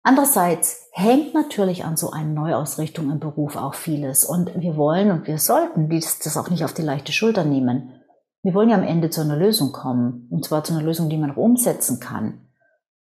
Andererseits 0.03 0.89
hängt 0.93 1.35
natürlich 1.35 1.85
an 1.85 1.97
so 1.97 2.11
einer 2.11 2.31
Neuausrichtung 2.31 3.11
im 3.11 3.21
Beruf 3.21 3.57
auch 3.57 3.75
vieles. 3.75 4.25
Und 4.25 4.59
wir 4.59 4.77
wollen 4.77 5.11
und 5.11 5.27
wir 5.27 5.39
sollten 5.39 5.91
das 5.91 6.37
auch 6.37 6.49
nicht 6.49 6.65
auf 6.65 6.73
die 6.73 6.83
leichte 6.83 7.13
Schulter 7.13 7.45
nehmen. 7.45 8.01
Wir 8.43 8.55
wollen 8.55 8.71
ja 8.71 8.77
am 8.77 8.83
Ende 8.83 9.11
zu 9.11 9.21
einer 9.21 9.37
Lösung 9.37 9.73
kommen. 9.73 10.27
Und 10.31 10.47
zwar 10.47 10.65
zu 10.65 10.73
einer 10.73 10.83
Lösung, 10.83 11.11
die 11.11 11.19
man 11.19 11.33
auch 11.33 11.37
umsetzen 11.37 12.01
kann. 12.01 12.49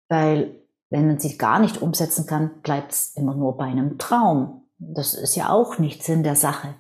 Weil 0.09 0.61
wenn 0.89 1.07
man 1.07 1.19
sie 1.19 1.37
gar 1.37 1.59
nicht 1.59 1.81
umsetzen 1.81 2.25
kann, 2.25 2.61
bleibt 2.61 2.91
es 2.91 3.13
immer 3.15 3.35
nur 3.35 3.57
bei 3.57 3.65
einem 3.65 3.97
Traum. 3.97 4.63
Das 4.77 5.13
ist 5.13 5.35
ja 5.35 5.49
auch 5.49 5.79
nicht 5.79 6.03
Sinn 6.03 6.23
der 6.23 6.35
Sache. 6.35 6.75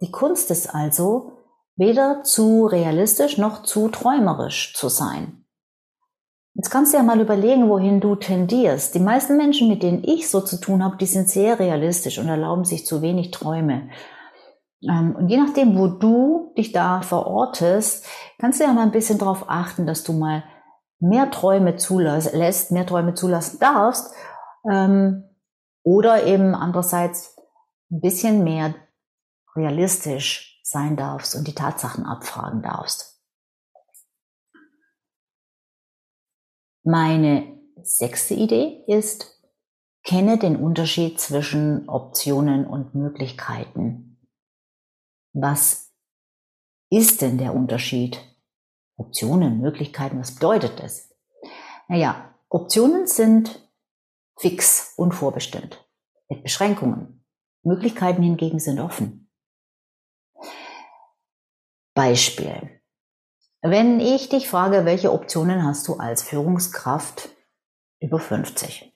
Die 0.00 0.10
Kunst 0.10 0.50
ist 0.50 0.74
also, 0.74 1.32
weder 1.76 2.22
zu 2.22 2.66
realistisch 2.66 3.38
noch 3.38 3.62
zu 3.62 3.88
träumerisch 3.88 4.74
zu 4.74 4.88
sein. 4.88 5.44
Jetzt 6.54 6.70
kannst 6.70 6.92
du 6.92 6.98
ja 6.98 7.02
mal 7.02 7.20
überlegen, 7.20 7.68
wohin 7.68 8.00
du 8.00 8.14
tendierst. 8.14 8.94
Die 8.94 9.00
meisten 9.00 9.36
Menschen, 9.36 9.68
mit 9.68 9.82
denen 9.82 10.04
ich 10.04 10.28
so 10.28 10.42
zu 10.42 10.60
tun 10.60 10.84
habe, 10.84 10.98
die 10.98 11.06
sind 11.06 11.30
sehr 11.30 11.58
realistisch 11.58 12.18
und 12.18 12.28
erlauben 12.28 12.64
sich 12.64 12.84
zu 12.84 13.00
wenig 13.00 13.30
Träume. 13.30 13.88
Ähm, 14.86 15.16
und 15.16 15.28
je 15.28 15.38
nachdem, 15.38 15.78
wo 15.78 15.86
du 15.86 16.52
dich 16.58 16.72
da 16.72 17.00
verortest, 17.00 18.04
kannst 18.38 18.60
du 18.60 18.64
ja 18.64 18.72
mal 18.72 18.82
ein 18.82 18.90
bisschen 18.90 19.18
darauf 19.18 19.44
achten, 19.48 19.86
dass 19.86 20.04
du 20.04 20.12
mal 20.12 20.44
mehr 21.02 21.30
Träume 21.30 21.76
zulässt, 21.76 22.70
mehr 22.70 22.86
Träume 22.86 23.14
zulassen 23.14 23.58
darfst. 23.58 24.14
Ähm, 24.70 25.24
oder 25.82 26.24
eben 26.24 26.54
andererseits 26.54 27.36
ein 27.90 28.00
bisschen 28.00 28.44
mehr 28.44 28.74
realistisch 29.56 30.60
sein 30.62 30.96
darfst 30.96 31.34
und 31.34 31.48
die 31.48 31.54
Tatsachen 31.54 32.06
abfragen 32.06 32.62
darfst. 32.62 33.20
Meine 36.84 37.60
sechste 37.82 38.34
Idee 38.34 38.84
ist, 38.86 39.42
kenne 40.04 40.38
den 40.38 40.56
Unterschied 40.56 41.20
zwischen 41.20 41.88
Optionen 41.88 42.66
und 42.66 42.94
Möglichkeiten. 42.94 44.20
Was 45.32 45.92
ist 46.90 47.22
denn 47.22 47.38
der 47.38 47.54
Unterschied? 47.54 48.20
Optionen, 48.96 49.60
Möglichkeiten, 49.60 50.18
was 50.18 50.34
bedeutet 50.34 50.80
das? 50.80 51.10
Naja, 51.88 52.34
Optionen 52.48 53.06
sind 53.06 53.68
fix 54.38 54.94
und 54.96 55.12
vorbestimmt, 55.12 55.84
mit 56.28 56.42
Beschränkungen. 56.42 57.24
Möglichkeiten 57.62 58.22
hingegen 58.22 58.58
sind 58.58 58.80
offen. 58.80 59.30
Beispiel. 61.94 62.80
wenn 63.60 64.00
ich 64.00 64.28
dich 64.28 64.48
frage, 64.48 64.84
welche 64.84 65.12
Optionen 65.12 65.64
hast 65.64 65.86
du 65.86 65.94
als 65.94 66.22
Führungskraft 66.22 67.28
über 68.00 68.18
50? 68.18 68.92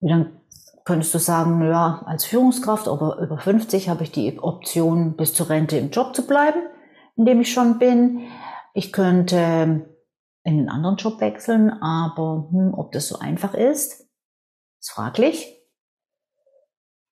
Dann 0.00 0.40
könntest 0.84 1.14
du 1.14 1.18
sagen, 1.18 1.62
ja, 1.62 2.02
als 2.06 2.24
Führungskraft 2.24 2.88
aber 2.88 3.18
über 3.18 3.38
50 3.38 3.88
habe 3.88 4.02
ich 4.02 4.12
die 4.12 4.38
Option, 4.38 5.16
bis 5.16 5.34
zur 5.34 5.50
Rente 5.50 5.78
im 5.78 5.90
Job 5.90 6.16
zu 6.16 6.26
bleiben, 6.26 6.60
in 7.16 7.26
dem 7.26 7.40
ich 7.40 7.52
schon 7.52 7.78
bin. 7.78 8.26
Ich 8.74 8.92
könnte 8.92 9.88
in 10.42 10.58
einen 10.58 10.68
anderen 10.68 10.96
Job 10.96 11.20
wechseln, 11.20 11.70
aber 11.70 12.48
hm, 12.50 12.74
ob 12.74 12.92
das 12.92 13.08
so 13.08 13.18
einfach 13.18 13.54
ist, 13.54 14.06
ist 14.80 14.90
fraglich. 14.90 15.62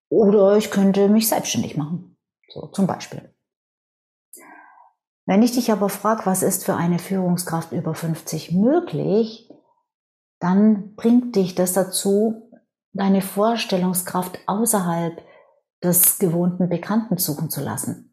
Oder 0.08 0.56
ich 0.58 0.70
könnte 0.70 1.08
mich 1.08 1.28
selbstständig 1.28 1.76
machen. 1.76 2.18
So 2.48 2.66
zum 2.66 2.86
Beispiel. 2.86 3.34
Wenn 5.24 5.42
ich 5.42 5.52
dich 5.52 5.70
aber 5.70 5.88
frage, 5.88 6.26
was 6.26 6.42
ist 6.42 6.64
für 6.64 6.74
eine 6.74 6.98
Führungskraft 6.98 7.72
über 7.72 7.94
50 7.94 8.52
möglich, 8.52 9.48
dann 10.40 10.96
bringt 10.96 11.36
dich 11.36 11.54
das 11.54 11.72
dazu, 11.72 12.50
deine 12.92 13.22
Vorstellungskraft 13.22 14.40
außerhalb 14.46 15.22
des 15.82 16.18
gewohnten 16.18 16.68
Bekannten 16.68 17.18
suchen 17.18 17.50
zu 17.50 17.62
lassen. 17.62 18.11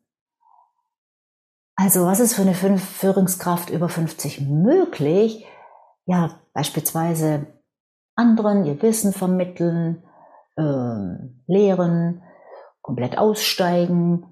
Also 1.81 2.05
was 2.05 2.19
ist 2.19 2.33
für 2.33 2.41
eine 2.41 2.77
Führungskraft 2.77 3.69
über 3.69 3.87
50 3.87 4.41
möglich? 4.41 5.47
Ja, 6.05 6.41
beispielsweise 6.53 7.47
anderen 8.15 8.65
ihr 8.65 8.81
Wissen 8.81 9.13
vermitteln, 9.13 10.03
äh, 10.57 11.29
lehren, 11.47 12.21
komplett 12.81 13.17
aussteigen, 13.17 14.25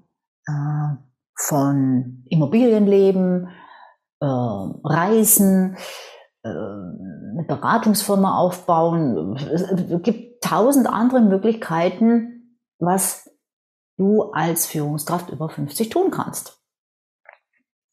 äh, 0.46 0.96
von 1.36 2.22
Immobilienleben, 2.28 3.48
äh, 4.20 4.26
Reisen, 4.26 5.78
äh, 6.42 6.48
eine 6.50 7.46
Beratungsfirma 7.48 8.36
aufbauen. 8.36 9.36
Es 9.36 10.02
gibt 10.02 10.44
tausend 10.44 10.86
andere 10.86 11.22
Möglichkeiten, 11.22 12.58
was 12.78 13.30
du 13.96 14.32
als 14.32 14.66
Führungskraft 14.66 15.30
über 15.30 15.48
50 15.48 15.88
tun 15.88 16.10
kannst. 16.10 16.57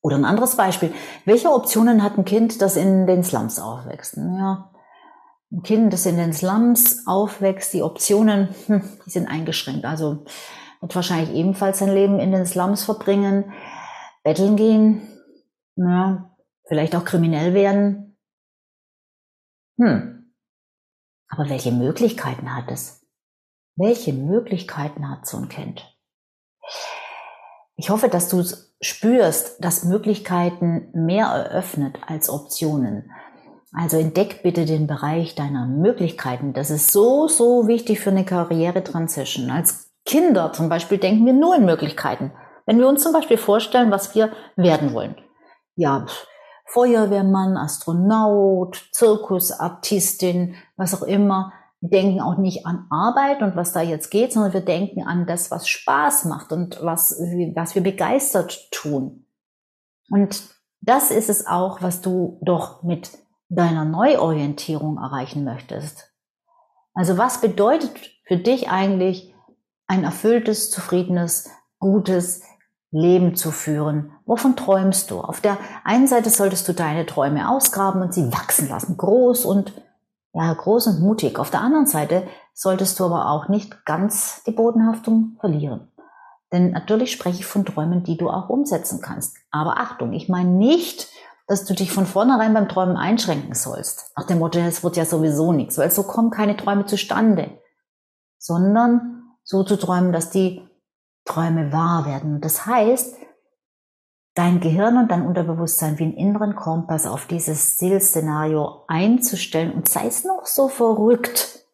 Oder 0.05 0.17
ein 0.17 0.25
anderes 0.25 0.55
Beispiel. 0.55 0.93
Welche 1.25 1.49
Optionen 1.51 2.03
hat 2.03 2.15
ein 2.15 2.25
Kind, 2.25 2.61
das 2.61 2.75
in 2.75 3.07
den 3.07 3.23
Slums 3.23 3.57
aufwächst? 3.57 4.17
Ja, 4.17 4.71
ein 5.51 5.63
Kind, 5.63 5.91
das 5.93 6.05
in 6.05 6.17
den 6.17 6.31
Slums 6.31 7.07
aufwächst, 7.07 7.73
die 7.73 7.81
Optionen, 7.81 8.53
hm, 8.67 8.87
die 9.03 9.09
sind 9.09 9.27
eingeschränkt. 9.27 9.83
Also 9.83 10.23
wird 10.79 10.93
wahrscheinlich 10.93 11.35
ebenfalls 11.35 11.79
sein 11.79 11.91
Leben 11.91 12.19
in 12.19 12.31
den 12.31 12.45
Slums 12.45 12.83
verbringen, 12.83 13.51
betteln 14.23 14.55
gehen, 14.55 15.07
ja, 15.75 16.37
vielleicht 16.67 16.95
auch 16.95 17.03
kriminell 17.03 17.55
werden. 17.55 18.15
Hm. 19.81 20.31
Aber 21.29 21.49
welche 21.49 21.71
Möglichkeiten 21.71 22.55
hat 22.55 22.69
es? 22.69 23.03
Welche 23.75 24.13
Möglichkeiten 24.13 25.09
hat 25.09 25.25
so 25.25 25.37
ein 25.37 25.49
Kind? 25.49 25.83
Ich 27.75 27.89
hoffe, 27.89 28.07
dass 28.07 28.29
du 28.29 28.43
spürst, 28.81 29.63
dass 29.63 29.83
Möglichkeiten 29.83 30.89
mehr 30.93 31.27
eröffnet 31.27 31.97
als 32.07 32.29
Optionen. 32.29 33.11
Also 33.73 33.97
entdeck 33.97 34.41
bitte 34.41 34.65
den 34.65 34.87
Bereich 34.87 35.35
deiner 35.35 35.65
Möglichkeiten. 35.65 36.53
Das 36.53 36.69
ist 36.69 36.91
so, 36.91 37.27
so 37.27 37.67
wichtig 37.67 37.99
für 37.99 38.11
eine 38.11 38.23
Karriere-Transition. 38.23 39.49
Als 39.49 39.91
Kinder 40.05 40.53
zum 40.53 40.69
Beispiel 40.69 40.97
denken 40.97 41.25
wir 41.25 41.33
nur 41.33 41.55
in 41.55 41.65
Möglichkeiten. 41.65 42.31
Wenn 42.65 42.79
wir 42.79 42.87
uns 42.87 43.03
zum 43.03 43.11
Beispiel 43.11 43.37
vorstellen, 43.37 43.91
was 43.91 44.15
wir 44.15 44.31
werden 44.55 44.93
wollen. 44.93 45.15
Ja, 45.75 46.05
Feuerwehrmann, 46.67 47.57
Astronaut, 47.57 48.89
Zirkusartistin, 48.91 50.55
was 50.77 50.93
auch 50.95 51.05
immer. 51.05 51.53
Denken 51.89 52.21
auch 52.21 52.37
nicht 52.37 52.65
an 52.65 52.87
Arbeit 52.89 53.41
und 53.41 53.55
was 53.55 53.73
da 53.73 53.81
jetzt 53.81 54.09
geht, 54.09 54.33
sondern 54.33 54.53
wir 54.53 54.61
denken 54.61 55.03
an 55.03 55.25
das, 55.25 55.51
was 55.51 55.67
Spaß 55.67 56.25
macht 56.25 56.51
und 56.51 56.79
was, 56.81 57.19
was 57.53 57.75
wir 57.75 57.83
begeistert 57.83 58.71
tun. 58.71 59.25
Und 60.09 60.43
das 60.81 61.11
ist 61.11 61.29
es 61.29 61.47
auch, 61.47 61.81
was 61.81 62.01
du 62.01 62.39
doch 62.41 62.83
mit 62.83 63.11
deiner 63.49 63.85
Neuorientierung 63.85 64.97
erreichen 64.97 65.43
möchtest. 65.43 66.11
Also 66.93 67.17
was 67.17 67.41
bedeutet 67.41 67.91
für 68.25 68.37
dich 68.37 68.69
eigentlich 68.69 69.33
ein 69.87 70.03
erfülltes, 70.03 70.71
zufriedenes, 70.71 71.49
gutes 71.79 72.41
Leben 72.91 73.35
zu 73.35 73.51
führen? 73.51 74.11
Wovon 74.25 74.55
träumst 74.55 75.11
du? 75.11 75.19
Auf 75.19 75.41
der 75.41 75.57
einen 75.83 76.07
Seite 76.07 76.29
solltest 76.29 76.67
du 76.67 76.73
deine 76.73 77.05
Träume 77.05 77.49
ausgraben 77.49 78.01
und 78.01 78.13
sie 78.13 78.31
wachsen 78.31 78.69
lassen, 78.69 78.97
groß 78.97 79.45
und 79.45 79.73
ja, 80.35 80.53
groß 80.53 80.87
und 80.87 80.99
mutig. 80.99 81.39
Auf 81.39 81.49
der 81.49 81.61
anderen 81.61 81.85
Seite 81.85 82.27
solltest 82.53 82.99
du 82.99 83.05
aber 83.05 83.29
auch 83.29 83.47
nicht 83.47 83.85
ganz 83.85 84.43
die 84.43 84.51
Bodenhaftung 84.51 85.37
verlieren. 85.39 85.91
Denn 86.51 86.71
natürlich 86.71 87.11
spreche 87.11 87.39
ich 87.39 87.45
von 87.45 87.65
Träumen, 87.65 88.03
die 88.03 88.17
du 88.17 88.29
auch 88.29 88.49
umsetzen 88.49 89.01
kannst. 89.01 89.37
Aber 89.49 89.77
Achtung, 89.77 90.13
ich 90.13 90.27
meine 90.27 90.49
nicht, 90.49 91.07
dass 91.47 91.63
du 91.63 91.73
dich 91.73 91.91
von 91.91 92.05
vornherein 92.05 92.53
beim 92.53 92.67
Träumen 92.67 92.97
einschränken 92.97 93.55
sollst. 93.55 94.11
Nach 94.17 94.25
dem 94.25 94.39
Motto, 94.39 94.59
es 94.59 94.83
wird 94.83 94.97
ja 94.97 95.05
sowieso 95.05 95.53
nichts, 95.53 95.77
weil 95.77 95.91
so 95.91 96.03
kommen 96.03 96.31
keine 96.31 96.57
Träume 96.57 96.85
zustande, 96.85 97.59
sondern 98.37 99.23
so 99.43 99.63
zu 99.63 99.77
träumen, 99.77 100.11
dass 100.11 100.31
die 100.31 100.67
Träume 101.23 101.71
wahr 101.71 102.05
werden. 102.05 102.41
Das 102.41 102.65
heißt, 102.65 103.15
dein 104.35 104.59
Gehirn 104.59 104.97
und 104.97 105.09
dein 105.09 105.25
Unterbewusstsein 105.25 105.97
wie 105.97 106.03
einen 106.03 106.17
inneren 106.17 106.55
Kompass 106.55 107.07
auf 107.07 107.25
dieses 107.25 107.77
Zielszenario 107.77 108.83
einzustellen 108.87 109.73
und 109.73 109.87
sei 109.87 110.07
es 110.07 110.25
noch 110.25 110.45
so 110.45 110.67
verrückt. 110.67 111.65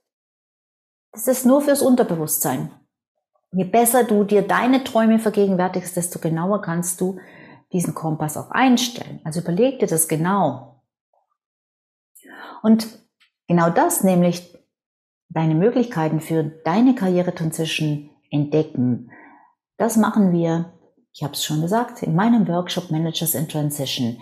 Das 1.11 1.27
ist 1.27 1.45
nur 1.45 1.61
fürs 1.61 1.81
Unterbewusstsein. 1.81 2.71
Je 3.51 3.65
besser 3.65 4.05
du 4.05 4.23
dir 4.23 4.43
deine 4.47 4.83
Träume 4.83 5.19
vergegenwärtigst, 5.19 5.97
desto 5.97 6.19
genauer 6.19 6.61
kannst 6.61 7.01
du 7.01 7.19
diesen 7.73 7.95
Kompass 7.95 8.37
auch 8.37 8.51
einstellen. 8.51 9.19
Also 9.23 9.41
überleg 9.41 9.79
dir 9.79 9.87
das 9.87 10.07
genau. 10.07 10.83
Und 12.61 12.87
genau 13.47 13.69
das, 13.71 14.03
nämlich 14.03 14.57
deine 15.29 15.55
Möglichkeiten 15.55 16.21
für 16.21 16.43
deine 16.43 16.93
Karriere-Transition 16.93 18.09
entdecken, 18.29 19.11
das 19.77 19.97
machen 19.97 20.31
wir, 20.31 20.71
ich 21.13 21.23
habe 21.23 21.33
es 21.33 21.43
schon 21.43 21.61
gesagt, 21.61 22.03
in 22.03 22.15
meinem 22.15 22.47
Workshop 22.47 22.91
Managers 22.91 23.35
in 23.35 23.49
Transition. 23.49 24.21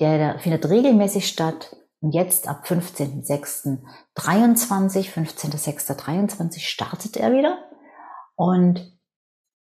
Der 0.00 0.40
findet 0.40 0.68
regelmäßig 0.68 1.28
statt 1.28 1.76
und 2.00 2.12
jetzt 2.12 2.48
ab 2.48 2.64
15.06.23, 2.66 5.12
15.06.23 5.12 6.60
startet 6.60 7.16
er 7.16 7.32
wieder. 7.32 7.58
Und 8.34 8.98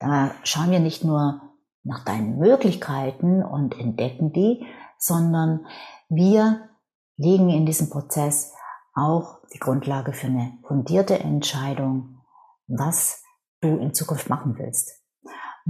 da 0.00 0.34
schauen 0.42 0.70
wir 0.70 0.80
nicht 0.80 1.04
nur 1.04 1.42
nach 1.84 2.04
deinen 2.04 2.38
Möglichkeiten 2.38 3.42
und 3.42 3.78
entdecken 3.78 4.32
die, 4.32 4.66
sondern 4.98 5.66
wir 6.08 6.68
legen 7.16 7.50
in 7.50 7.66
diesem 7.66 7.90
Prozess 7.90 8.54
auch 8.94 9.40
die 9.54 9.58
Grundlage 9.58 10.12
für 10.12 10.26
eine 10.26 10.58
fundierte 10.66 11.18
Entscheidung, 11.18 12.20
was 12.66 13.22
du 13.60 13.76
in 13.76 13.94
Zukunft 13.94 14.28
machen 14.28 14.56
willst. 14.58 14.97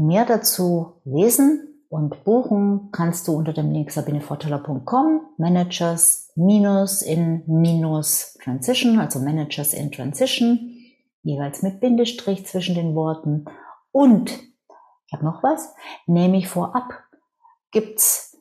Mehr 0.00 0.26
dazu 0.26 1.00
lesen 1.04 1.82
und 1.88 2.22
buchen 2.22 2.90
kannst 2.92 3.26
du 3.26 3.32
unter 3.32 3.52
dem 3.52 3.72
Link 3.72 3.90
sabinevorteller.com 3.90 5.22
Managers 5.38 6.30
minus 6.36 7.02
in 7.02 7.42
minus 7.48 8.38
Transition, 8.44 9.00
also 9.00 9.18
Managers 9.18 9.74
in 9.74 9.90
Transition, 9.90 10.76
jeweils 11.24 11.62
mit 11.62 11.80
Bindestrich 11.80 12.46
zwischen 12.46 12.76
den 12.76 12.94
Worten 12.94 13.46
und 13.90 14.30
ich 14.30 15.12
habe 15.12 15.24
noch 15.24 15.42
was, 15.42 15.74
nämlich 16.06 16.46
vorab 16.46 17.02
gibt's 17.72 18.40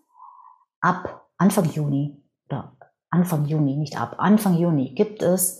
ab 0.79 1.25
Anfang 1.39 1.65
Juni 1.71 2.23
oder 2.47 2.77
Anfang 3.09 3.45
Juni, 3.45 3.77
nicht 3.77 3.99
ab, 3.99 4.17
Anfang 4.19 4.59
Juni 4.59 4.93
gibt 4.93 5.23
es 5.23 5.59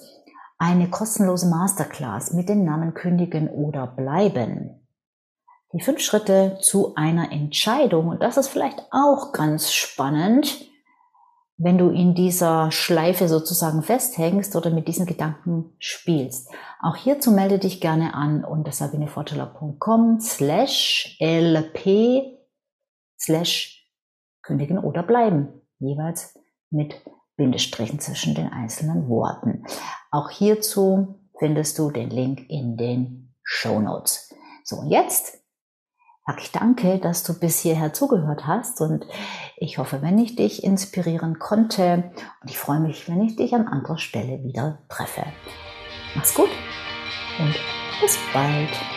eine 0.60 0.92
kostenlose 0.92 1.50
Masterclass 1.50 2.34
mit 2.34 2.50
dem 2.50 2.64
Namen 2.64 2.94
Kündigen 2.94 3.50
oder 3.50 3.88
Bleiben. 3.88 4.87
Die 5.74 5.82
fünf 5.82 6.00
Schritte 6.00 6.58
zu 6.62 6.96
einer 6.96 7.32
Entscheidung, 7.32 8.08
und 8.08 8.24
das 8.24 8.38
ist 8.38 8.48
vielleicht 8.48 8.82
auch 8.92 9.34
ganz 9.34 9.74
spannend, 9.74 10.68
wenn 11.58 11.78
du 11.78 11.90
in 11.90 12.14
dieser 12.14 12.72
Schleife 12.72 13.28
sozusagen 13.28 13.82
festhängst 13.82 14.56
oder 14.56 14.70
mit 14.70 14.88
diesen 14.88 15.06
Gedanken 15.06 15.76
spielst. 15.80 16.50
Auch 16.82 16.96
hierzu 16.96 17.32
melde 17.32 17.58
dich 17.58 17.82
gerne 17.82 18.14
an 18.14 18.46
unter 18.46 18.72
sabineforteller.com 18.72 20.20
slash 20.20 21.18
lp 21.20 22.38
slash 23.20 23.92
kündigen 24.44 24.78
oder 24.78 25.02
bleiben. 25.04 25.62
Jeweils 25.80 26.38
mit 26.70 27.02
Bindestrichen 27.36 28.00
zwischen 28.00 28.36
den 28.36 28.52
einzelnen 28.52 29.10
Worten. 29.10 29.66
Auch 30.12 30.30
hierzu 30.30 31.20
findest 31.40 31.78
du 31.80 31.92
den 31.92 32.10
Link 32.10 32.50
in 32.50 32.78
den 32.78 33.36
Show 33.44 33.80
Notes. 33.80 34.34
So, 34.64 34.78
und 34.78 34.90
jetzt 34.90 35.40
sage 36.28 36.42
ich 36.42 36.52
danke, 36.52 37.00
dass 37.00 37.24
du 37.24 37.40
bis 37.40 37.60
hierher 37.60 37.94
zugehört 37.94 38.46
hast 38.46 38.82
und 38.82 39.08
ich 39.56 39.78
hoffe, 39.78 40.02
wenn 40.02 40.20
ich 40.20 40.36
dich 40.36 40.64
inspirieren 40.64 41.40
konnte 41.40 42.12
und 42.42 42.52
ich 42.52 42.60
freue 42.60 42.82
mich, 42.82 43.08
wenn 43.08 43.22
ich 43.22 43.38
dich 43.38 43.56
an 43.56 43.68
anderer 43.68 43.98
Stelle 43.98 44.44
wieder 44.44 44.80
treffe. 44.90 45.24
Mach's 46.16 46.34
gut 46.34 46.50
und 47.40 47.56
bis 48.02 48.18
bald. 48.34 48.97